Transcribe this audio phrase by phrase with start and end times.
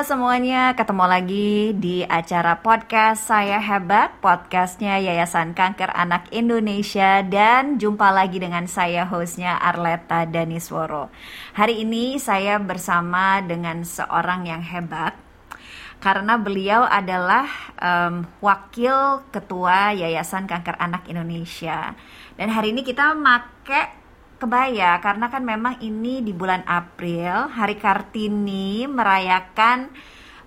[0.00, 8.08] Semuanya, ketemu lagi di acara podcast Saya Hebat, podcastnya Yayasan Kanker Anak Indonesia dan jumpa
[8.08, 11.12] lagi dengan saya hostnya Arleta Danisworo.
[11.52, 15.20] Hari ini saya bersama dengan seorang yang hebat
[16.00, 17.44] karena beliau adalah
[17.76, 21.92] um, wakil ketua Yayasan Kanker Anak Indonesia.
[22.40, 23.99] Dan hari ini kita make
[24.40, 29.92] kebaya karena kan memang ini di bulan April Hari Kartini merayakan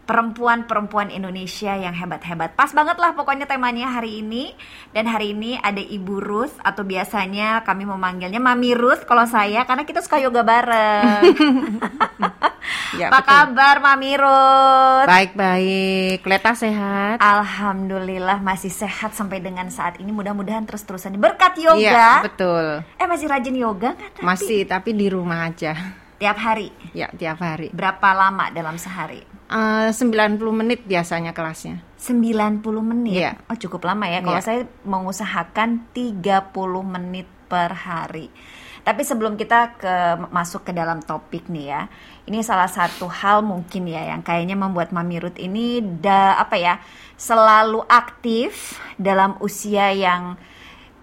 [0.04, 2.60] perempuan-perempuan Indonesia yang hebat-hebat.
[2.60, 4.52] Pas banget lah pokoknya temanya hari ini.
[4.92, 9.88] Dan hari ini ada Ibu Ruth atau biasanya kami memanggilnya Mami Ruth kalau saya karena
[9.88, 11.24] kita suka yoga bareng.
[13.00, 13.32] ya, Apa betul.
[13.32, 15.08] kabar Mami Ruth?
[15.08, 16.20] Baik-baik.
[16.28, 17.24] Leta sehat?
[17.24, 20.12] Alhamdulillah masih sehat sampai dengan saat ini.
[20.12, 21.80] Mudah-mudahan terus-terusan berkat yoga.
[21.80, 22.84] Iya, betul.
[23.00, 24.20] Eh masih rajin yoga nggak?
[24.20, 26.03] Masih, tapi di rumah aja.
[26.24, 26.72] Tiap hari?
[26.96, 27.68] Ya, tiap hari.
[27.76, 29.20] Berapa lama dalam sehari?
[29.52, 31.84] Uh, 90 menit biasanya kelasnya.
[32.00, 33.28] 90 menit?
[33.28, 33.36] Ya.
[33.52, 34.24] Oh cukup lama ya.
[34.24, 34.48] Kalau ya.
[34.48, 36.48] saya mengusahakan 30
[36.88, 38.32] menit per hari.
[38.88, 39.96] Tapi sebelum kita ke
[40.32, 41.92] masuk ke dalam topik nih ya,
[42.24, 46.80] ini salah satu hal mungkin ya yang kayaknya membuat Mami Ruth ini da apa ya
[47.20, 50.40] selalu aktif dalam usia yang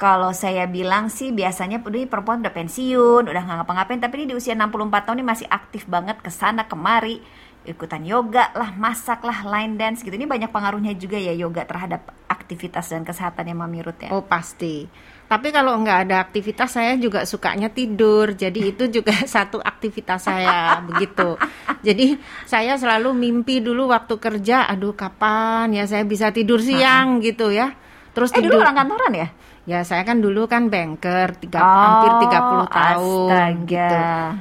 [0.00, 4.34] kalau saya bilang sih biasanya ini perempuan udah pensiun, udah nggak ngapa-ngapain, tapi ini di
[4.40, 7.20] usia 64 tahun ini masih aktif banget ke sana kemari,
[7.68, 10.16] ikutan yoga lah, masak lah, line dance gitu.
[10.16, 14.08] Ini banyak pengaruhnya juga ya yoga terhadap aktivitas dan kesehatan yang Mami Ruth ya.
[14.16, 14.88] Oh pasti.
[15.28, 18.32] Tapi kalau nggak ada aktivitas saya juga sukanya tidur.
[18.32, 21.36] Jadi itu juga satu aktivitas saya begitu.
[21.84, 22.16] Jadi
[22.48, 27.76] saya selalu mimpi dulu waktu kerja, aduh kapan ya saya bisa tidur siang gitu ya.
[28.16, 28.56] Terus eh, tidur.
[28.56, 29.28] dulu orang kantoran ya?
[29.70, 33.62] Ya saya kan dulu kan banker tiga, oh, hampir 30 tahun astaga.
[33.70, 33.98] gitu.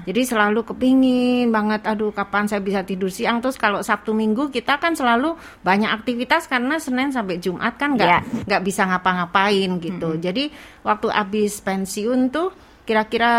[0.09, 4.81] Jadi selalu kepingin banget aduh kapan saya bisa tidur siang terus kalau Sabtu Minggu kita
[4.81, 8.25] kan selalu banyak aktivitas karena Senin sampai Jumat kan nggak yeah.
[8.49, 10.09] nggak bisa ngapa-ngapain gitu.
[10.09, 10.25] Mm -hmm.
[10.25, 10.43] Jadi
[10.81, 12.49] waktu habis pensiun tuh
[12.89, 13.31] kira-kira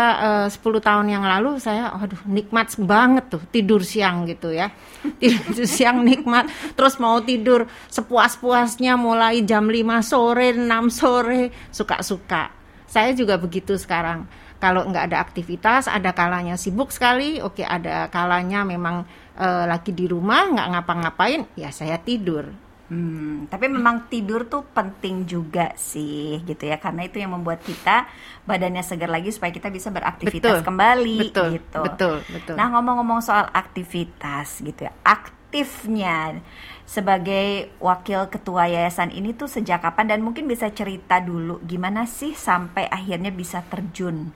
[0.47, 4.71] eh, uh, 10 tahun yang lalu saya aduh nikmat banget tuh tidur siang gitu ya.
[5.19, 6.47] Tidur siang nikmat
[6.79, 9.75] terus mau tidur sepuas-puasnya mulai jam 5
[10.07, 12.55] sore 6 sore suka-suka.
[12.87, 14.23] Saya juga begitu sekarang.
[14.61, 19.03] Kalau nggak ada aktivitas ada kalanya sibuk sekali oke ada kalanya memang
[19.35, 25.23] uh, lagi di rumah nggak ngapa-ngapain ya saya tidur Hmm, tapi memang tidur tuh penting
[25.23, 28.03] juga sih gitu ya karena itu yang membuat kita
[28.43, 31.81] badannya segar lagi supaya kita bisa beraktivitas betul, kembali betul, gitu.
[31.87, 32.55] Betul, betul.
[32.59, 34.93] Nah, ngomong-ngomong soal aktivitas gitu ya.
[35.07, 36.43] Aktifnya
[36.83, 42.35] sebagai wakil ketua yayasan ini tuh sejak kapan dan mungkin bisa cerita dulu gimana sih
[42.35, 44.35] sampai akhirnya bisa terjun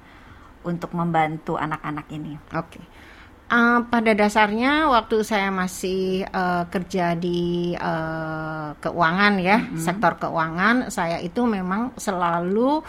[0.63, 2.39] untuk membantu anak-anak ini.
[2.55, 2.79] Oke.
[2.79, 2.85] Okay.
[3.45, 9.81] Uh, pada dasarnya waktu saya masih uh, kerja di uh, keuangan ya, mm -hmm.
[9.85, 12.81] sektor keuangan, saya itu memang selalu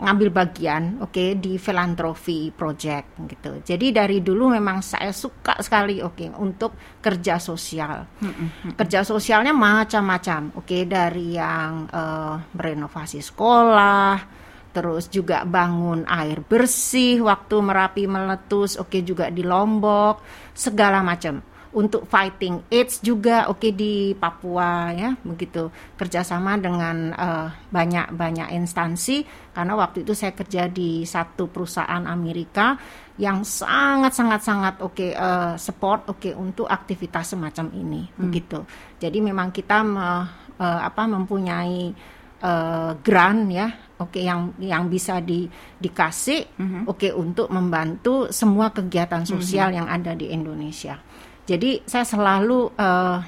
[0.00, 3.60] ngambil bagian oke okay, di filantropi project gitu.
[3.60, 8.08] Jadi dari dulu memang saya suka sekali oke okay, untuk kerja sosial.
[8.18, 8.70] Mm -hmm.
[8.74, 10.56] Kerja sosialnya macam-macam.
[10.56, 14.39] Oke, okay, dari yang uh, merenovasi sekolah,
[14.70, 20.22] terus juga bangun air bersih waktu Merapi meletus, oke okay, juga di Lombok,
[20.54, 21.42] segala macam.
[21.70, 28.50] Untuk fighting AIDS juga oke okay, di Papua ya, begitu kerjasama dengan uh, banyak banyak
[28.58, 29.22] instansi
[29.54, 32.74] karena waktu itu saya kerja di satu perusahaan Amerika
[33.22, 38.18] yang sangat sangat sangat oke okay, uh, support oke okay, untuk aktivitas semacam ini hmm.
[38.18, 38.58] begitu.
[38.98, 40.26] Jadi memang kita me,
[40.58, 41.94] uh, apa mempunyai
[42.42, 45.44] uh, grant ya oke okay, yang yang bisa di
[45.76, 46.82] dikasih mm-hmm.
[46.88, 49.78] oke okay, untuk membantu semua kegiatan sosial mm-hmm.
[49.78, 50.96] yang ada di Indonesia.
[51.44, 53.18] Jadi saya selalu uh,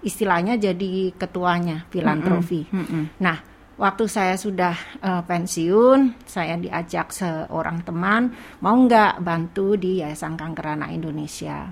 [0.00, 2.66] istilahnya jadi ketuanya filantropi.
[2.70, 2.84] Mm-hmm.
[2.86, 3.04] Mm-hmm.
[3.20, 3.36] Nah,
[3.76, 10.78] waktu saya sudah uh, pensiun, saya diajak seorang teman mau nggak bantu di Yayasan Kanker
[10.78, 11.68] Anak Indonesia.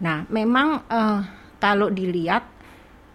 [0.00, 1.20] Nah, memang uh,
[1.56, 2.59] kalau dilihat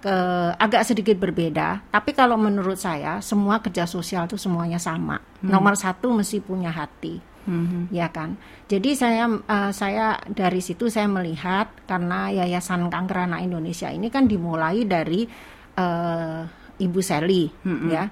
[0.06, 0.18] ke
[0.62, 1.90] agak sedikit berbeda.
[1.90, 5.18] Tapi kalau menurut saya semua kerja sosial itu semuanya sama.
[5.18, 5.50] Hmm.
[5.50, 7.18] Nomor satu mesti punya hati,
[7.50, 7.90] hmm.
[7.90, 8.38] ya kan.
[8.70, 14.30] Jadi saya uh, saya dari situ saya melihat karena Yayasan Kanker Anak Indonesia ini kan
[14.30, 15.26] dimulai dari
[15.74, 16.46] uh,
[16.78, 17.90] Ibu Sally, hmm.
[17.90, 18.06] ya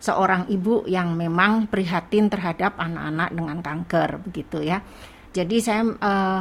[0.00, 4.80] seorang ibu yang memang prihatin terhadap anak-anak dengan kanker begitu ya.
[5.36, 6.40] Jadi saya uh,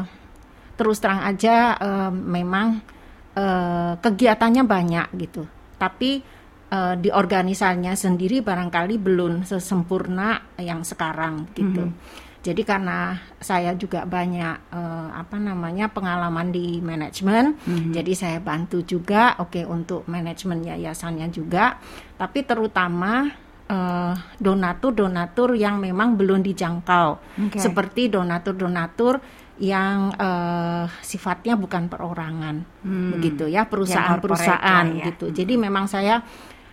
[0.80, 2.80] terus terang aja uh, memang
[3.40, 5.48] uh, kegiatannya banyak gitu
[5.80, 6.20] tapi
[6.76, 12.28] uh, di organisasinya sendiri barangkali belum sesempurna yang sekarang gitu mm -hmm.
[12.40, 17.92] Jadi karena saya juga banyak uh, apa namanya pengalaman di manajemen, mm-hmm.
[17.92, 21.76] jadi saya bantu juga, oke okay, untuk manajemen yayasannya juga,
[22.16, 23.28] tapi terutama
[23.68, 27.20] uh, donatur-donatur yang memang belum dijangkau,
[27.52, 27.60] okay.
[27.60, 29.20] seperti donatur-donatur
[29.60, 33.12] yang uh, sifatnya bukan perorangan, hmm.
[33.20, 35.06] begitu ya perusahaan-perusahaan ya.
[35.12, 35.36] gitu.
[35.36, 36.24] Jadi memang saya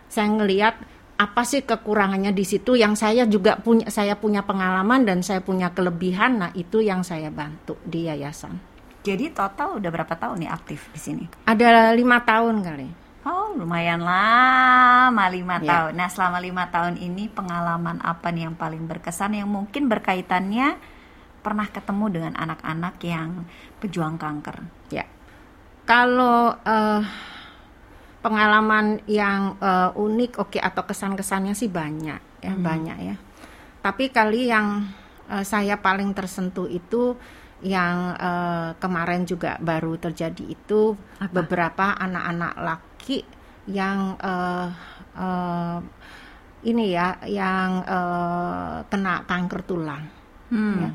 [0.07, 0.75] saya ngelihat
[1.17, 5.73] apa sih kekurangannya di situ yang saya juga punya saya punya pengalaman dan saya punya
[5.73, 8.61] kelebihan nah itu yang saya bantu di yayasan
[9.01, 12.89] jadi total udah berapa tahun nih aktif di sini ada lima tahun kali
[13.25, 15.65] oh lumayan lama lima ya.
[15.65, 20.77] tahun nah selama lima tahun ini pengalaman apa nih yang paling berkesan yang mungkin berkaitannya
[21.47, 23.47] pernah ketemu dengan anak-anak yang
[23.79, 25.07] pejuang kanker ya
[25.87, 27.03] kalau uh,
[28.19, 32.67] pengalaman yang uh, unik oke okay, atau kesan-kesannya sih banyak ya hmm.
[32.67, 33.17] banyak ya
[33.79, 34.91] tapi kali yang
[35.31, 37.15] uh, saya paling tersentuh itu
[37.63, 41.31] yang uh, kemarin juga baru terjadi itu Apa?
[41.31, 43.23] beberapa anak-anak laki
[43.71, 44.69] yang uh,
[45.15, 45.79] uh,
[46.67, 50.03] ini ya yang uh, kena kanker tulang
[50.51, 50.77] hmm.
[50.83, 50.91] ya.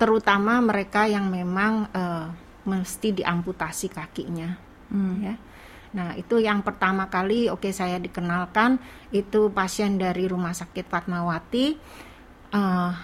[0.00, 2.32] Terutama mereka yang memang uh,
[2.64, 4.56] mesti diamputasi kakinya
[4.88, 5.16] hmm.
[5.20, 5.34] ya
[5.90, 8.78] Nah, itu yang pertama kali oke okay, saya dikenalkan
[9.10, 11.74] itu pasien dari Rumah Sakit Fatmawati.
[12.54, 12.94] Uh,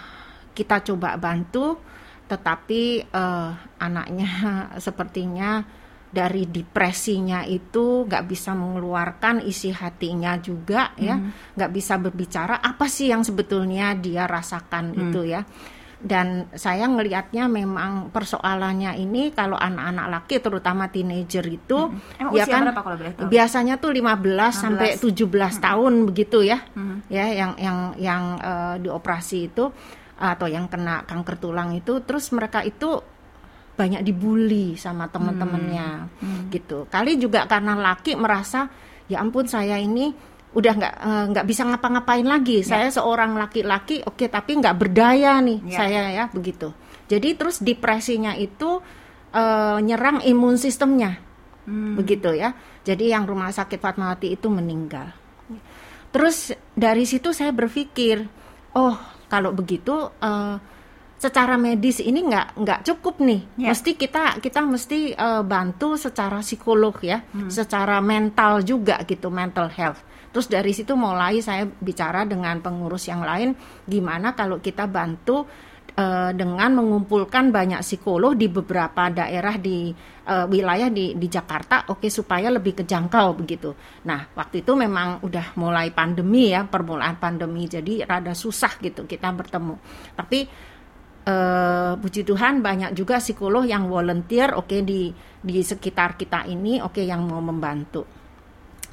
[0.55, 1.79] kita coba bantu
[2.27, 4.29] tetapi uh, anaknya
[4.85, 5.63] sepertinya
[6.07, 11.59] dari depresinya itu nggak bisa mengeluarkan isi hatinya juga ya hmm.
[11.59, 15.03] nggak bisa berbicara apa sih yang sebetulnya dia rasakan hmm.
[15.03, 15.43] itu ya
[15.97, 22.37] dan saya ngelihatnya memang persoalannya ini kalau anak-anak laki terutama teenager itu hmm.
[22.37, 23.29] ya kan berapa kalau boleh tahu?
[23.33, 24.53] biasanya tuh 15 16.
[24.53, 25.57] sampai 17 hmm.
[25.57, 27.09] tahun begitu ya hmm.
[27.09, 29.73] ya yang yang yang uh, dioperasi itu
[30.17, 33.01] atau yang kena kanker tulang itu terus mereka itu
[33.77, 36.21] banyak dibully sama teman-temannya hmm.
[36.21, 36.41] hmm.
[36.53, 38.69] gitu kali juga karena laki merasa
[39.09, 42.65] ya ampun saya ini udah nggak eh, nggak uh, bisa ngapa-ngapain lagi.
[42.65, 42.73] Ya.
[42.73, 45.77] Saya seorang laki-laki, oke, okay, tapi nggak berdaya nih ya.
[45.77, 46.73] saya ya begitu.
[47.05, 48.81] Jadi terus depresinya itu
[49.37, 51.21] uh, nyerang imun sistemnya,
[51.69, 51.93] hmm.
[52.01, 52.57] begitu ya.
[52.81, 55.13] Jadi yang rumah sakit Fatmawati itu meninggal.
[56.09, 58.25] Terus dari situ saya berpikir,
[58.73, 58.97] oh
[59.29, 60.09] kalau begitu.
[60.17, 60.57] Uh,
[61.17, 63.41] secara medis ini nggak nggak cukup nih.
[63.57, 63.73] Yeah.
[63.73, 67.49] Mesti kita kita mesti uh, bantu secara psikolog ya, hmm.
[67.49, 69.97] secara mental juga gitu, mental health.
[70.31, 73.55] Terus dari situ mulai saya bicara dengan pengurus yang lain
[73.87, 75.47] gimana kalau kita bantu
[75.97, 79.89] uh, dengan mengumpulkan banyak psikolog di beberapa daerah di
[80.29, 83.73] uh, wilayah di di Jakarta oke okay, supaya lebih kejangkau begitu.
[84.05, 89.33] Nah, waktu itu memang udah mulai pandemi ya, permulaan pandemi jadi rada susah gitu kita
[89.33, 89.75] bertemu.
[90.13, 90.39] Tapi
[91.25, 95.09] uh, puji Tuhan banyak juga psikolog yang volunteer oke okay, di
[95.41, 98.05] di sekitar kita ini oke okay, yang mau membantu.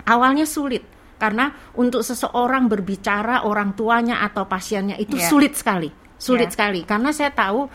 [0.04, 5.30] Awalnya sulit karena untuk seseorang berbicara orang tuanya atau pasiennya itu yeah.
[5.30, 6.54] sulit sekali sulit yeah.
[6.54, 7.70] sekali karena saya tahu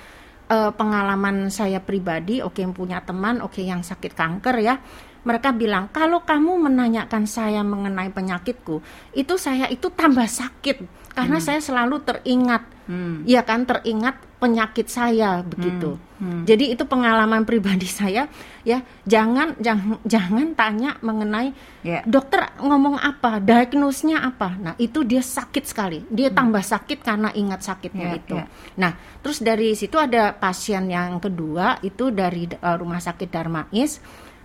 [0.50, 4.76] uh, pengalaman saya pribadi oke okay, punya teman oke okay, yang sakit kanker ya
[5.24, 8.80] mereka bilang kalau kamu menanyakan saya mengenai penyakitku
[9.14, 11.46] itu saya itu tambah sakit karena hmm.
[11.46, 13.26] saya selalu teringat hmm.
[13.26, 16.24] ya kan teringat penyakit saya begitu hmm.
[16.24, 16.42] Hmm.
[16.48, 18.26] jadi itu pengalaman pribadi saya
[18.64, 21.52] ya jangan jangan jangan tanya mengenai
[21.84, 22.02] yeah.
[22.08, 26.38] dokter ngomong apa diagnosnya apa nah itu dia sakit sekali dia hmm.
[26.38, 28.48] tambah sakit karena ingat sakitnya yeah, itu yeah.
[28.80, 28.92] nah
[29.22, 34.00] terus dari situ ada pasien yang kedua itu dari uh, rumah sakit Darmais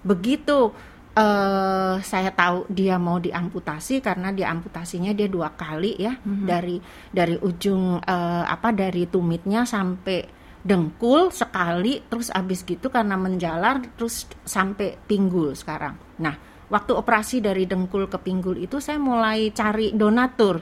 [0.05, 0.75] begitu
[1.15, 6.47] uh, saya tahu dia mau diamputasi karena diamputasinya dia dua kali ya mm-hmm.
[6.47, 6.77] dari
[7.11, 10.27] dari ujung uh, apa dari tumitnya sampai
[10.65, 15.95] dengkul sekali terus abis gitu karena menjalar terus sampai pinggul sekarang.
[16.21, 16.35] Nah
[16.73, 20.57] waktu operasi dari dengkul ke pinggul itu saya mulai cari donatur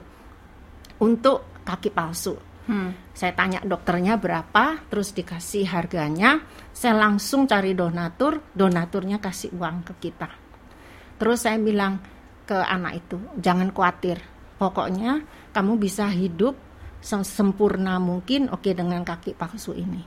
[1.01, 2.95] untuk kaki palsu Hmm.
[3.11, 6.47] Saya tanya dokternya berapa, terus dikasih harganya.
[6.71, 10.31] Saya langsung cari donatur, donaturnya kasih uang ke kita.
[11.19, 11.99] Terus saya bilang
[12.47, 14.23] ke anak itu, jangan khawatir.
[14.63, 16.55] Pokoknya kamu bisa hidup
[17.03, 20.07] sempurna mungkin, oke okay, dengan kaki palsu ini.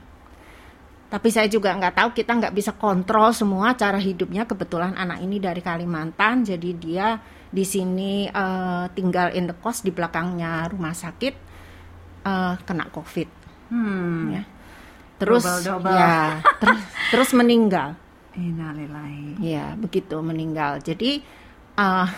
[1.06, 4.48] Tapi saya juga nggak tahu kita nggak bisa kontrol semua cara hidupnya.
[4.48, 9.94] Kebetulan anak ini dari Kalimantan, jadi dia di sini uh, tinggal in the cost di
[9.94, 11.45] belakangnya rumah sakit
[12.26, 13.30] uh, kena covid
[13.70, 14.24] hmm.
[14.34, 14.42] ya
[15.16, 15.94] terus double, double.
[15.94, 16.82] ya terus
[17.14, 17.94] terus meninggal
[18.36, 19.40] Innalillahi.
[19.40, 21.24] ya begitu meninggal jadi
[21.78, 22.08] uh,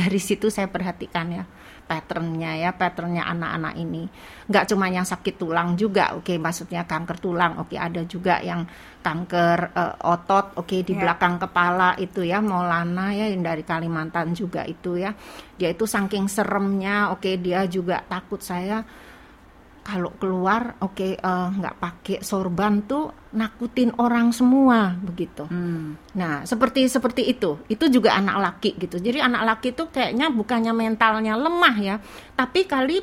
[0.00, 1.44] dari situ saya perhatikan ya
[1.88, 4.04] patternnya ya patternnya anak-anak ini
[4.44, 8.44] nggak cuma yang sakit tulang juga oke okay, maksudnya kanker tulang oke okay, ada juga
[8.44, 8.68] yang
[9.00, 11.08] kanker uh, otot oke okay, di yeah.
[11.08, 15.16] belakang kepala itu ya Maulana ya yang dari Kalimantan juga itu ya
[15.56, 18.84] dia itu saking seremnya oke okay, dia juga takut saya
[19.88, 25.48] kalau keluar oke okay, uh, nggak pakai sorban tuh nakutin orang semua begitu.
[25.48, 25.96] Hmm.
[26.12, 29.00] Nah seperti seperti itu itu juga anak laki gitu.
[29.00, 31.96] Jadi anak laki tuh kayaknya bukannya mentalnya lemah ya,
[32.36, 33.00] tapi kali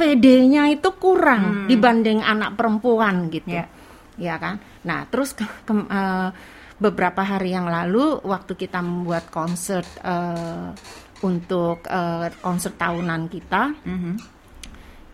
[0.00, 1.66] PD-nya itu kurang hmm.
[1.68, 3.68] dibanding anak perempuan gitu, yeah.
[4.16, 4.64] ya kan.
[4.88, 6.32] Nah terus ke, ke, uh,
[6.80, 10.72] beberapa hari yang lalu waktu kita membuat konser uh,
[11.20, 13.76] untuk uh, konser tahunan kita.
[13.84, 14.33] Mm -hmm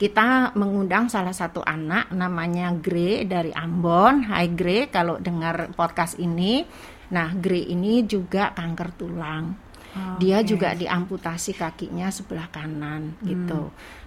[0.01, 4.25] kita mengundang salah satu anak namanya Gre dari Ambon.
[4.33, 6.65] Hai Gre, kalau dengar podcast ini,
[7.13, 9.53] nah Gre ini juga kanker tulang.
[9.93, 10.57] Oh, Dia okay.
[10.57, 13.29] juga diamputasi kakinya sebelah kanan gitu.
[13.29, 13.45] hmm.
[13.45, 13.63] gitu.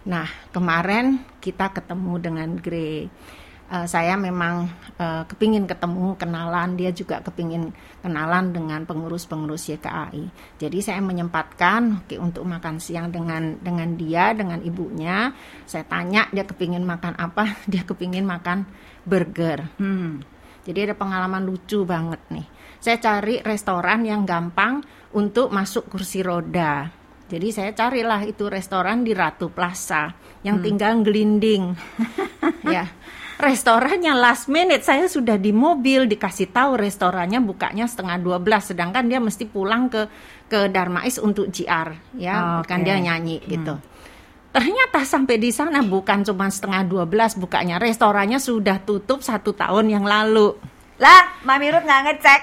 [0.09, 3.13] Nah, kemarin kita ketemu dengan Gre
[3.73, 4.69] uh, saya memang
[5.01, 6.77] uh, kepingin ketemu kenalan.
[6.77, 7.73] Dia juga kepingin
[8.05, 14.61] kenalan dengan pengurus-pengurus YKAI jadi saya menyempatkan okay, untuk makan siang dengan dengan dia dengan
[14.61, 15.33] ibunya.
[15.65, 17.57] Saya tanya dia kepingin makan apa?
[17.71, 18.63] Dia kepingin makan
[19.03, 19.67] burger.
[19.81, 20.23] Hmm.
[20.63, 22.47] jadi ada pengalaman lucu banget nih.
[22.79, 24.79] Saya cari restoran yang gampang
[25.11, 26.87] untuk masuk kursi roda.
[27.27, 30.15] Jadi saya carilah itu restoran di Ratu Plaza
[30.47, 30.63] yang hmm.
[30.63, 31.75] tinggal gelinding.
[32.75, 32.87] ya
[33.43, 34.87] restorannya last minute.
[34.87, 40.07] Saya sudah di mobil dikasih tahu restorannya bukanya setengah 12 sedangkan dia mesti pulang ke
[40.47, 42.63] ke Darmais untuk GR ya.
[42.63, 42.71] Okay.
[42.71, 43.47] kan dia nyanyi hmm.
[43.51, 43.75] gitu.
[44.53, 50.05] Ternyata sampai di sana bukan cuma setengah 12 bukanya restorannya sudah tutup satu tahun yang
[50.07, 50.55] lalu.
[51.01, 52.41] Lah Mami Ruth nggak ngecek.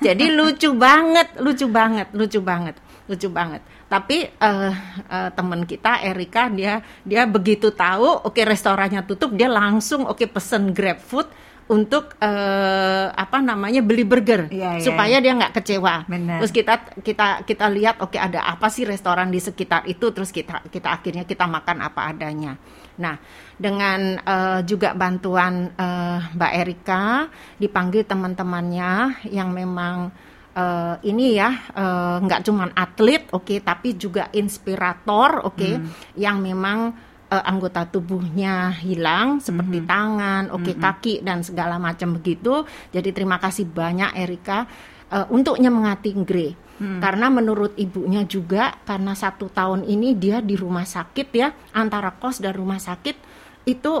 [0.00, 2.78] Jadi lucu banget lucu banget lucu banget
[3.08, 4.72] lucu banget tapi uh,
[5.08, 10.20] uh, teman kita Erika dia dia begitu tahu oke okay, restorannya tutup dia langsung oke
[10.20, 11.28] okay, pesen grab food
[11.68, 15.24] untuk uh, apa namanya beli burger ya, ya, supaya ya.
[15.24, 16.08] dia nggak kecewa.
[16.08, 16.40] Bener.
[16.40, 20.32] Terus kita kita kita lihat oke okay, ada apa sih restoran di sekitar itu terus
[20.32, 22.56] kita kita akhirnya kita makan apa adanya.
[22.96, 23.20] Nah
[23.60, 27.28] dengan uh, juga bantuan uh, Mbak Erika
[27.60, 30.08] dipanggil teman-temannya yang memang
[30.58, 36.18] uh, ini ya uh, nggak cuma atlet oke okay, tapi juga inspirator oke okay, hmm.
[36.18, 36.90] yang memang
[37.30, 39.88] uh, anggota tubuhnya hilang seperti hmm.
[39.88, 40.82] tangan oke okay, hmm.
[40.82, 44.66] kaki dan segala macam begitu jadi terima kasih banyak Erika
[45.14, 46.48] uh, untuk nyemangati Gre
[46.82, 46.98] hmm.
[46.98, 52.42] karena menurut ibunya juga karena satu tahun ini dia di rumah sakit ya antara kos
[52.42, 53.16] dan rumah sakit
[53.68, 53.92] itu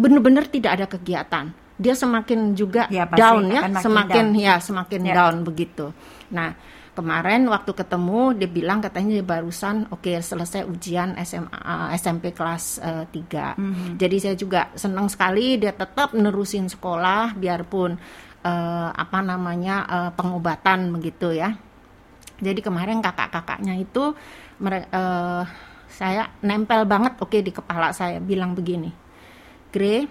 [0.00, 4.44] benar-benar tidak ada kegiatan dia semakin juga ya, down ya, semakin down.
[4.44, 5.14] ya semakin ya.
[5.16, 5.96] down begitu.
[6.28, 6.52] Nah,
[6.92, 12.36] kemarin waktu ketemu dia bilang katanya dia barusan oke okay, selesai ujian SMA uh, SMP
[12.36, 13.56] kelas uh, 3.
[13.56, 13.90] Mm -hmm.
[13.96, 17.96] Jadi saya juga senang sekali dia tetap nerusin sekolah biarpun
[18.44, 21.56] uh, apa namanya uh, pengobatan begitu ya.
[22.40, 25.44] Jadi kemarin kakak-kakaknya itu uh,
[25.88, 28.92] saya nempel banget oke okay, di kepala saya bilang begini.
[29.70, 30.04] Gre,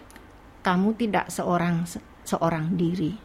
[0.69, 1.81] kamu tidak seorang
[2.21, 3.17] seorang diri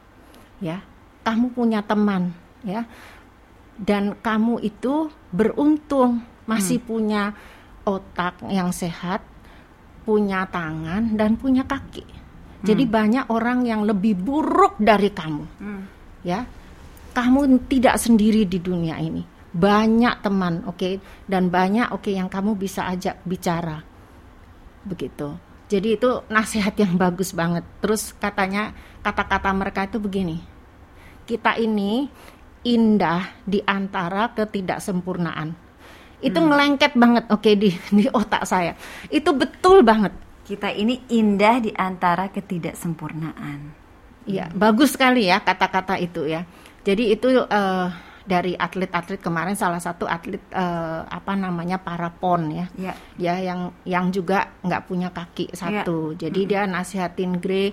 [0.64, 0.80] ya
[1.20, 2.32] kamu punya teman
[2.64, 2.88] ya
[3.76, 6.88] dan kamu itu beruntung masih hmm.
[6.88, 7.22] punya
[7.84, 9.20] otak yang sehat
[10.08, 12.64] punya tangan dan punya kaki hmm.
[12.64, 15.82] jadi banyak orang yang lebih buruk dari kamu hmm.
[16.24, 16.48] ya
[17.12, 19.20] kamu tidak sendiri di dunia ini
[19.52, 20.94] banyak teman oke okay?
[21.28, 23.84] dan banyak oke okay, yang kamu bisa ajak bicara
[24.88, 27.64] begitu jadi itu nasihat yang bagus banget.
[27.80, 30.44] Terus katanya kata-kata mereka itu begini.
[31.24, 32.12] Kita ini
[32.64, 35.56] indah di antara ketidaksempurnaan.
[36.20, 36.48] Itu hmm.
[36.48, 38.76] ngelengket banget oke okay, di di otak saya.
[39.08, 40.12] Itu betul banget.
[40.44, 43.84] Kita ini indah di antara ketidaksempurnaan.
[44.28, 44.56] Iya, hmm.
[44.60, 46.44] bagus sekali ya kata-kata itu ya.
[46.84, 47.88] Jadi itu uh,
[48.24, 52.96] dari atlet-atlet kemarin salah satu atlet uh, apa namanya para pon ya yeah.
[53.20, 56.28] ya yang yang juga nggak punya kaki satu yeah.
[56.28, 56.52] jadi mm -hmm.
[56.56, 57.68] dia nasihatin Grey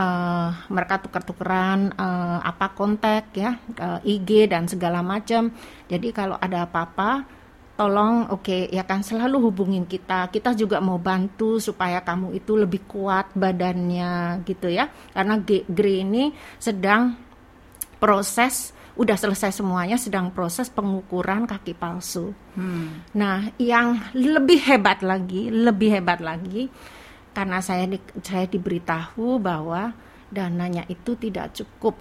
[0.00, 5.52] uh, mereka tuker-tukeran uh, apa kontak ya uh, IG dan segala macam
[5.86, 7.42] jadi kalau ada apa-apa
[7.76, 12.52] tolong oke okay, ya kan selalu hubungin kita kita juga mau bantu supaya kamu itu
[12.56, 17.16] lebih kuat badannya gitu ya karena Grey ini sedang
[18.00, 22.36] proses udah selesai semuanya sedang proses pengukuran kaki palsu.
[22.52, 23.08] Hmm.
[23.16, 26.68] Nah, yang lebih hebat lagi, lebih hebat lagi
[27.32, 29.96] karena saya di, saya diberitahu bahwa
[30.28, 31.96] dananya itu tidak cukup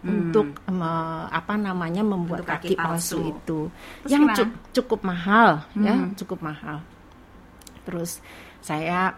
[0.00, 0.08] hmm.
[0.08, 0.92] untuk me,
[1.28, 2.88] apa namanya membuat untuk kaki, kaki palsu.
[2.88, 3.60] palsu itu.
[4.04, 4.44] Terus yang cu
[4.80, 6.16] cukup mahal ya, hmm.
[6.16, 6.78] ya, cukup mahal.
[7.80, 8.20] terus
[8.60, 9.16] saya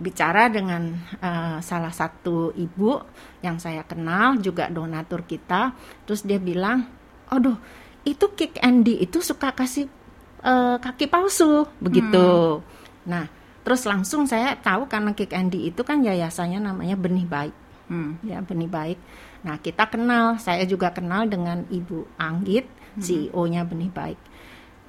[0.00, 2.96] bicara dengan uh, salah satu ibu
[3.44, 5.76] yang saya kenal juga donatur kita
[6.08, 6.88] terus dia bilang
[7.28, 7.60] aduh
[8.08, 9.92] itu kick Andy itu suka kasih
[10.40, 12.64] uh, kaki palsu begitu hmm.
[13.04, 13.28] nah
[13.60, 17.54] terus langsung saya tahu karena kick Andy itu kan yayasannya namanya benih baik
[17.92, 18.24] hmm.
[18.24, 18.98] ya benih baik
[19.44, 22.64] nah kita kenal saya juga kenal dengan ibu Anggit
[22.96, 23.04] hmm.
[23.04, 24.20] CEO-nya benih baik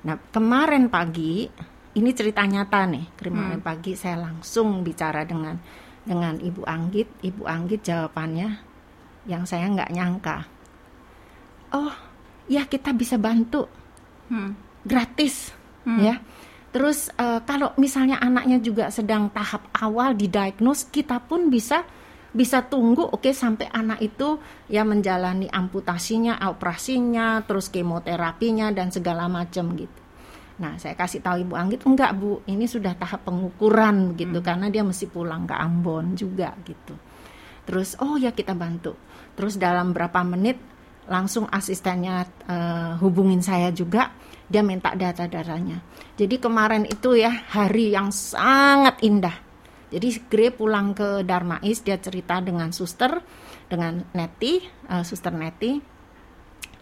[0.08, 1.52] nah kemarin pagi
[1.96, 3.68] ini cerita nyata nih kemarin hmm.
[3.68, 5.60] pagi saya langsung bicara dengan
[6.02, 8.50] dengan ibu Anggit ibu Anggit jawabannya
[9.28, 10.38] yang saya nggak nyangka
[11.76, 11.94] oh
[12.48, 13.68] ya kita bisa bantu
[14.32, 14.52] hmm.
[14.88, 15.52] gratis
[15.86, 16.00] hmm.
[16.00, 16.16] ya
[16.72, 21.84] terus uh, kalau misalnya anaknya juga sedang tahap awal didiagnose kita pun bisa
[22.32, 24.40] bisa tunggu oke okay, sampai anak itu
[24.72, 30.01] ya menjalani amputasinya operasinya terus kemoterapinya dan segala macam gitu
[30.62, 34.46] Nah, saya kasih tahu Ibu Anggit, enggak Bu, ini sudah tahap pengukuran gitu hmm.
[34.46, 36.94] karena dia mesti pulang ke Ambon juga gitu.
[37.66, 38.94] Terus oh ya kita bantu.
[39.34, 40.62] Terus dalam berapa menit
[41.10, 44.14] langsung asistennya uh, hubungin saya juga,
[44.46, 45.82] dia minta data-datanya.
[46.14, 49.34] Jadi kemarin itu ya hari yang sangat indah.
[49.92, 53.18] Jadi Gre pulang ke Darmais, dia cerita dengan suster,
[53.66, 54.62] dengan Neti,
[54.94, 55.82] uh, suster Neti,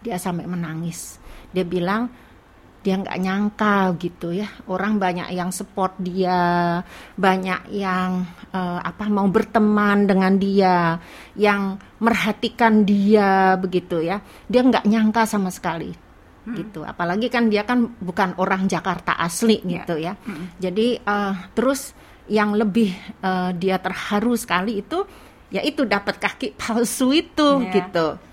[0.03, 1.15] dia sampai menangis.
[1.55, 2.28] Dia bilang
[2.79, 6.79] dia nggak nyangka gitu ya orang banyak yang support dia
[7.19, 8.23] banyak yang
[8.55, 10.95] uh, apa mau berteman dengan dia
[11.35, 16.55] yang merhatikan dia begitu ya dia nggak nyangka sama sekali hmm.
[16.55, 19.83] gitu apalagi kan dia kan bukan orang Jakarta asli yeah.
[19.83, 20.45] gitu ya hmm.
[20.63, 21.91] jadi uh, terus
[22.31, 25.03] yang lebih uh, dia terharu sekali itu
[25.51, 27.73] yaitu dapat kaki palsu itu yeah.
[27.75, 28.28] gitu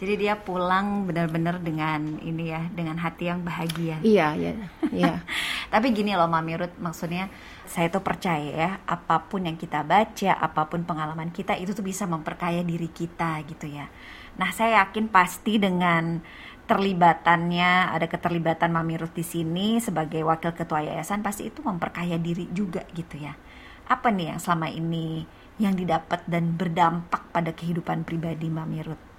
[0.00, 4.00] jadi dia pulang benar-benar dengan ini ya, dengan hati yang bahagia.
[4.00, 4.52] Iya, iya,
[4.88, 5.20] iya.
[5.72, 7.28] Tapi gini loh Mami Ruth, maksudnya
[7.68, 11.84] saya tuh percaya ya, apa pun yang kita baca, apa pun pengalaman kita itu tuh
[11.84, 13.92] bisa memperkaya diri kita gitu ya.
[14.40, 16.24] Nah, saya yakin pasti dengan
[16.64, 22.48] terlibatannya ada keterlibatan Mami Ruth di sini sebagai wakil ketua yayasan pasti itu memperkaya diri
[22.48, 23.36] juga gitu ya.
[23.84, 25.28] Apa nih yang selama ini
[25.60, 29.09] yang didapat dan berdampak pada kehidupan pribadi Mami Ruth?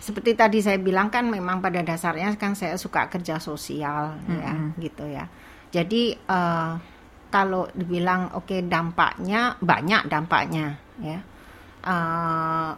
[0.00, 4.40] Seperti tadi saya bilang kan memang pada dasarnya kan saya suka kerja sosial mm -hmm.
[4.40, 5.24] ya gitu ya.
[5.70, 6.74] Jadi uh,
[7.30, 11.20] kalau dibilang oke okay, dampaknya banyak dampaknya ya.
[11.80, 12.72] Uh,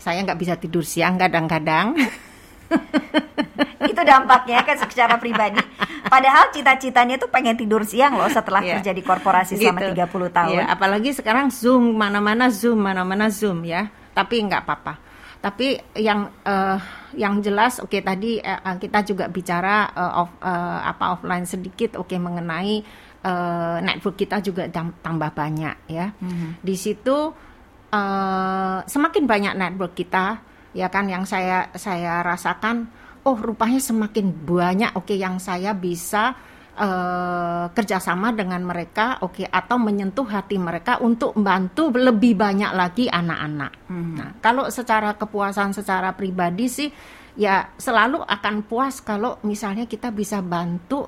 [0.00, 1.94] saya nggak bisa tidur siang kadang-kadang.
[3.92, 5.60] itu dampaknya kan secara pribadi.
[6.08, 8.80] Padahal cita-citanya tuh pengen tidur siang loh setelah yeah.
[8.80, 9.68] kerja di korporasi gitu.
[9.68, 10.56] selama 30 tahun.
[10.64, 13.88] Yeah, apalagi sekarang Zoom mana-mana Zoom, mana-mana Zoom ya.
[14.12, 15.03] Tapi nggak apa-apa
[15.44, 16.80] tapi yang uh,
[17.12, 22.00] yang jelas oke okay, tadi uh, kita juga bicara uh, off, uh, apa offline sedikit
[22.00, 22.80] oke okay, mengenai
[23.28, 26.64] uh, network kita juga tambah banyak ya mm-hmm.
[26.64, 27.28] di situ
[27.92, 30.40] uh, semakin banyak network kita
[30.72, 32.88] ya kan yang saya saya rasakan
[33.28, 36.32] oh rupanya semakin banyak oke okay, yang saya bisa
[36.74, 43.06] uh, kerjasama dengan mereka, oke, okay, atau menyentuh hati mereka untuk membantu lebih banyak lagi
[43.06, 43.72] anak-anak.
[43.88, 44.14] Hmm.
[44.18, 46.90] Nah, kalau secara kepuasan secara pribadi sih,
[47.34, 51.06] ya selalu akan puas kalau misalnya kita bisa bantu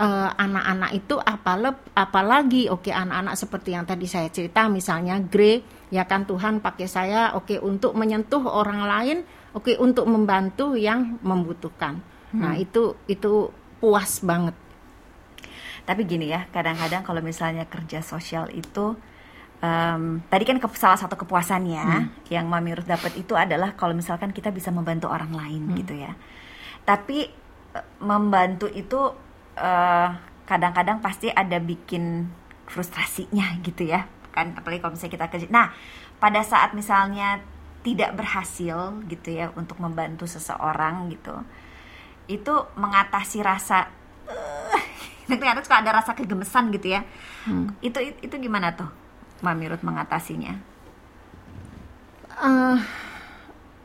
[0.00, 5.20] eh, anak-anak uh, itu apalagi, apalagi oke okay, anak-anak seperti yang tadi saya cerita misalnya
[5.20, 5.60] Grey
[5.92, 9.18] ya kan Tuhan pakai saya oke okay, untuk menyentuh orang lain
[9.52, 12.00] oke okay, untuk membantu yang membutuhkan
[12.32, 12.40] hmm.
[12.40, 14.56] nah itu itu puas banget
[15.88, 18.92] tapi gini ya kadang-kadang kalau misalnya kerja sosial itu
[19.64, 22.28] um, tadi kan ke, salah satu kepuasannya hmm.
[22.28, 25.76] yang Mami Ruth dapat itu adalah kalau misalkan kita bisa membantu orang lain hmm.
[25.80, 26.12] gitu ya
[26.84, 27.32] tapi
[27.72, 29.00] uh, membantu itu
[29.56, 30.10] kadang eh,
[30.46, 32.30] kadang-kadang pasti ada bikin
[32.68, 35.72] frustrasinya gitu ya kan apalagi kalau misalnya kita kerja nah
[36.20, 37.40] pada saat misalnya
[37.80, 41.32] tidak berhasil gitu ya untuk membantu seseorang gitu
[42.28, 43.88] itu mengatasi rasa
[45.28, 47.04] kadang-kadang suka ada rasa kegemesan gitu ya
[47.44, 47.78] hmm.
[47.84, 48.88] itu itu gimana tuh
[49.44, 50.56] Mami Ruth mengatasinya
[52.40, 52.78] uh,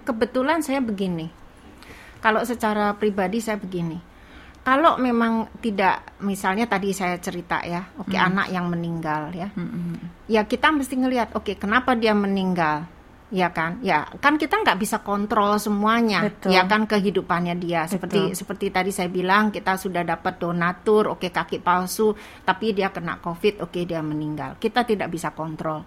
[0.08, 1.28] kebetulan saya begini
[2.24, 4.00] kalau secara pribadi saya begini
[4.64, 8.28] kalau memang tidak misalnya tadi saya cerita ya oke okay, hmm.
[8.32, 10.08] anak yang meninggal ya hmm, hmm, hmm.
[10.32, 12.88] ya kita mesti ngelihat oke okay, kenapa dia meninggal
[13.34, 16.54] ya kan ya kan kita nggak bisa kontrol semuanya Betul.
[16.54, 18.38] ya kan kehidupannya dia seperti Betul.
[18.38, 22.14] seperti tadi saya bilang kita sudah dapat donatur oke okay, kaki palsu
[22.46, 25.82] tapi dia kena covid oke okay, dia meninggal kita tidak bisa kontrol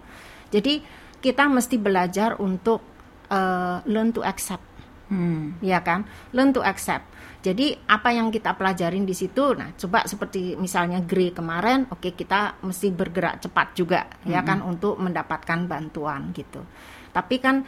[0.51, 0.83] jadi
[1.23, 2.83] kita mesti belajar untuk
[3.31, 4.67] uh, learn to accept
[5.07, 5.63] hmm.
[5.63, 6.03] ya kan
[6.35, 7.07] learn to accept
[7.47, 12.11] jadi apa yang kita pelajarin di situ, nah coba seperti misalnya Grey kemarin, oke okay,
[12.11, 14.33] kita mesti bergerak cepat juga mm-hmm.
[14.35, 16.59] ya kan untuk mendapatkan bantuan gitu.
[17.17, 17.65] Tapi kan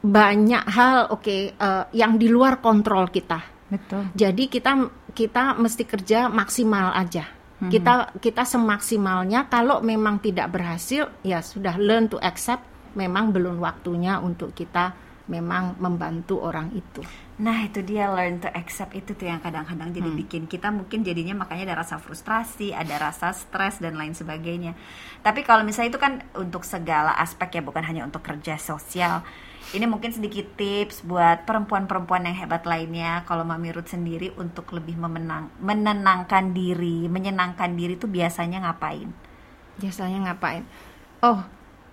[0.00, 3.44] banyak hal oke okay, uh, eh, yang di luar kontrol kita.
[3.68, 4.08] Betul.
[4.16, 4.72] Jadi kita
[5.12, 7.26] kita mesti kerja maksimal aja.
[7.26, 7.70] Mm-hmm.
[7.72, 12.62] Kita kita semaksimalnya kalau memang tidak berhasil ya sudah learn to accept
[12.96, 17.02] memang belum waktunya untuk kita memang membantu orang itu.
[17.42, 20.18] Nah itu dia learn to accept itu tuh yang kadang-kadang jadi hmm.
[20.24, 24.78] bikin kita mungkin jadinya makanya ada rasa frustrasi, ada rasa stres dan lain sebagainya.
[25.20, 29.26] Tapi kalau misalnya itu kan untuk segala aspek ya bukan hanya untuk kerja sosial.
[29.74, 33.26] Ini mungkin sedikit tips buat perempuan-perempuan yang hebat lainnya.
[33.26, 39.10] Kalau Mami Ruth sendiri untuk lebih memenang, menenangkan diri, menyenangkan diri itu biasanya ngapain?
[39.82, 40.62] Biasanya ngapain?
[41.18, 41.42] Oh,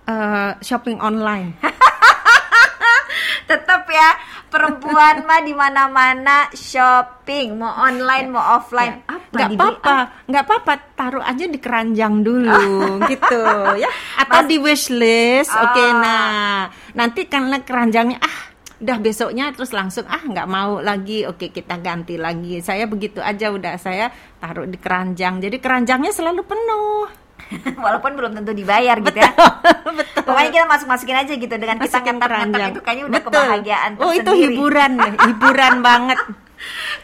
[0.06, 1.58] uh, shopping online.
[3.44, 4.10] tetap ya
[4.48, 7.58] perempuan mah di mana-mana shopping.
[7.58, 9.02] Mau online mau offline.
[9.04, 9.16] Ya.
[9.34, 9.96] nggak apa-apa.
[10.30, 12.78] Nggak apa-apa taruh aja di keranjang dulu
[13.12, 13.42] gitu
[13.78, 13.90] ya.
[14.20, 15.60] Atau Mas, di wishlist oh.
[15.60, 16.70] oke okay, nah.
[16.94, 18.38] Nanti karena keranjangnya ah
[18.84, 22.62] udah besoknya terus langsung ah nggak mau lagi oke kita ganti lagi.
[22.62, 25.42] Saya begitu aja udah saya taruh di keranjang.
[25.42, 27.23] Jadi keranjangnya selalu penuh
[27.84, 29.30] walaupun belum tentu dibayar gitu ya.
[29.84, 30.22] Betul.
[30.26, 33.32] Pokoknya kita masuk masukin aja gitu dengan kita ngetar-ngetar itu kayaknya udah Betul.
[33.32, 34.08] kebahagiaan tersendiri.
[34.08, 34.92] Oh itu hiburan,
[35.28, 36.18] hiburan banget.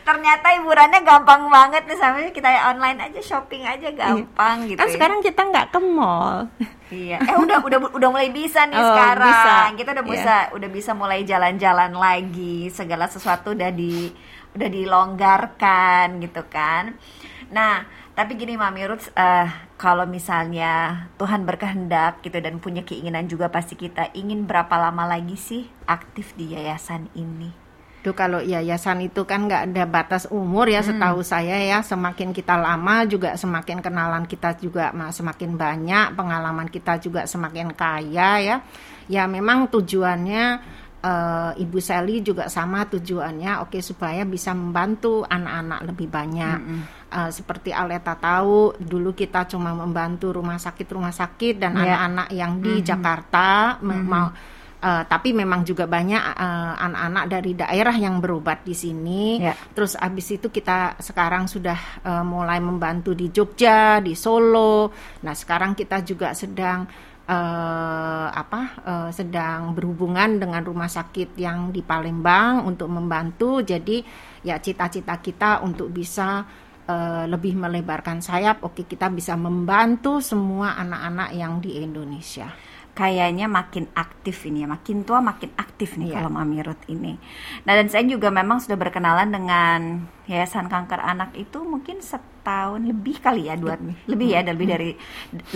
[0.00, 3.98] Ternyata hiburannya gampang banget nih sampai kita online aja shopping aja iya.
[3.98, 4.80] gampang gitu.
[4.80, 4.94] Kan ya.
[4.96, 6.48] sekarang kita nggak ke mall.
[6.90, 7.18] Iya.
[7.22, 9.28] Eh udah udah udah mulai bisa nih oh, sekarang.
[9.30, 9.56] Bisa.
[9.76, 10.14] Kita udah yeah.
[10.16, 12.72] bisa udah bisa mulai jalan-jalan lagi.
[12.72, 14.08] Segala sesuatu udah di
[14.56, 16.96] udah dilonggarkan gitu kan.
[17.50, 19.48] Nah, tapi gini Mami Ruth, uh,
[19.80, 25.38] kalau misalnya Tuhan berkehendak gitu dan punya keinginan juga pasti kita ingin berapa lama lagi
[25.38, 27.48] sih aktif di yayasan ini?
[28.00, 30.88] Tuh kalau yayasan itu kan nggak ada batas umur ya hmm.
[30.88, 36.96] setahu saya ya semakin kita lama juga semakin kenalan kita juga semakin banyak pengalaman kita
[36.96, 38.56] juga semakin kaya ya
[39.04, 40.44] ya memang tujuannya
[41.04, 46.58] uh, Ibu Sally juga sama tujuannya oke okay, supaya bisa membantu anak-anak lebih banyak.
[46.60, 46.99] Mm -hmm.
[47.10, 51.98] Uh, seperti Aleta tahu dulu kita cuma membantu rumah sakit rumah sakit dan iya.
[51.98, 52.38] anak-anak yeah.
[52.38, 52.88] yang di mm -hmm.
[52.88, 54.06] Jakarta mm -hmm.
[54.06, 54.28] mau
[54.80, 56.40] Uh, tapi memang juga banyak
[56.80, 59.36] anak-anak uh, dari daerah yang berobat di sini.
[59.36, 59.52] Yeah.
[59.76, 64.88] Terus abis itu kita sekarang sudah uh, mulai membantu di Jogja, di Solo.
[65.20, 66.88] Nah sekarang kita juga sedang
[67.28, 73.60] uh, apa uh, sedang berhubungan dengan rumah sakit yang di Palembang untuk membantu.
[73.60, 74.00] Jadi
[74.48, 76.40] ya cita-cita kita untuk bisa
[76.90, 78.66] uh, lebih melebarkan sayap.
[78.66, 82.50] Oke, kita bisa membantu semua anak-anak yang di Indonesia
[82.90, 86.20] kayaknya makin aktif ini ya, makin tua makin aktif nih yeah.
[86.20, 87.16] kalau Mami Ruth ini.
[87.64, 93.22] Nah dan saya juga memang sudah berkenalan dengan Yayasan Kanker Anak itu mungkin setahun lebih
[93.22, 94.74] kali ya, dua lebih, lebih ya, lebih hmm.
[94.76, 94.90] dari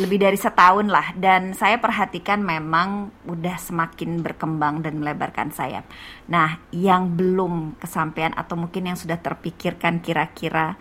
[0.00, 1.12] lebih dari setahun lah.
[1.18, 5.84] Dan saya perhatikan memang udah semakin berkembang dan melebarkan sayap.
[6.30, 10.78] Nah yang belum kesampaian atau mungkin yang sudah terpikirkan kira-kira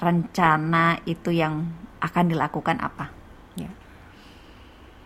[0.00, 1.66] rencana itu yang
[2.00, 3.22] akan dilakukan apa?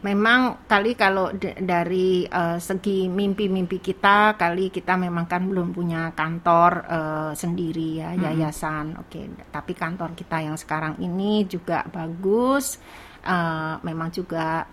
[0.06, 6.72] memang kali kalau dari uh, segi mimpi-mimpi kita kali kita memang kan belum punya kantor
[6.86, 8.22] uh, sendiri ya hmm.
[8.22, 9.26] yayasan oke okay.
[9.50, 12.78] tapi kantor kita yang sekarang ini juga bagus
[13.26, 14.68] uh, memang juga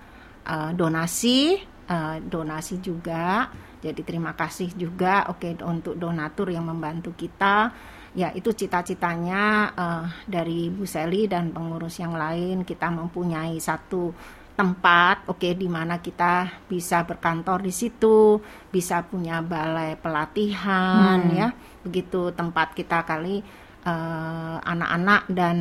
[0.46, 1.58] uh, donasi
[1.90, 3.50] uh, donasi juga
[3.82, 7.74] jadi terima kasih juga oke okay, untuk donatur yang membantu kita
[8.14, 14.14] ya itu cita-citanya uh, dari Bu Seli dan pengurus yang lain kita mempunyai satu
[14.54, 18.38] tempat oke okay, di mana kita bisa berkantor di situ
[18.70, 21.34] bisa punya balai pelatihan hmm.
[21.34, 21.50] ya
[21.82, 23.42] begitu tempat kita kali
[23.84, 25.58] eh, anak-anak uh, dan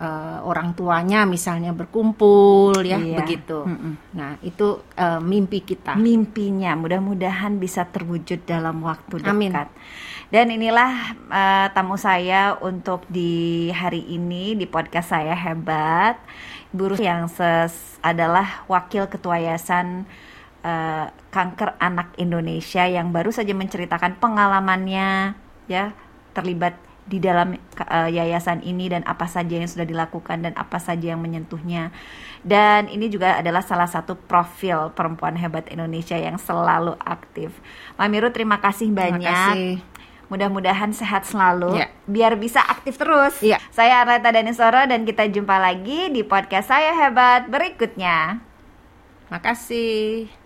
[0.00, 3.18] uh, orang tuanya misalnya berkumpul ya iya.
[3.22, 4.16] begitu hmm.
[4.16, 9.54] nah itu uh, mimpi kita mimpinya mudah-mudahan bisa terwujud dalam waktu dekat Amin.
[10.30, 16.22] Dan inilah uh, tamu saya untuk di hari ini di podcast saya hebat.
[16.70, 20.06] Guru yang ses adalah wakil ketua yayasan
[20.62, 25.34] uh, kanker anak Indonesia yang baru saja menceritakan pengalamannya
[25.66, 25.90] ya
[26.30, 31.14] terlibat di dalam uh, yayasan ini dan apa saja yang sudah dilakukan dan apa saja
[31.14, 31.90] yang menyentuhnya.
[32.40, 37.52] Dan ini juga adalah salah satu profil perempuan hebat Indonesia yang selalu aktif.
[38.00, 39.20] Mamiru terima kasih banyak.
[39.20, 39.72] Terima kasih.
[40.30, 41.90] Mudah-mudahan sehat selalu, yeah.
[42.06, 43.42] biar bisa aktif terus.
[43.42, 43.58] Yeah.
[43.74, 48.38] Saya Arleta Danisoro dan kita jumpa lagi di podcast Saya Hebat berikutnya.
[49.26, 50.39] Makasih.